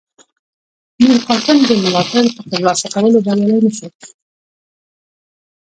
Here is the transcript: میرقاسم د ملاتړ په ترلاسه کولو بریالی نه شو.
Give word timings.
میرقاسم 1.03 1.57
د 1.67 1.69
ملاتړ 1.83 2.23
په 2.35 2.41
ترلاسه 2.49 2.85
کولو 2.93 3.19
بریالی 3.25 3.59
نه 3.65 3.71
شو. 3.77 3.87